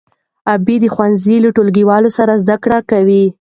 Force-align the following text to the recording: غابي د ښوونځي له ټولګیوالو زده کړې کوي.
غابي 0.47 0.75
د 0.81 0.85
ښوونځي 0.93 1.35
له 1.43 1.49
ټولګیوالو 1.55 2.09
زده 2.43 2.55
کړې 2.63 2.79
کوي. 2.91 3.23